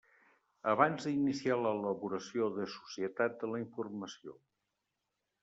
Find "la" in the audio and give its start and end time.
3.53-3.61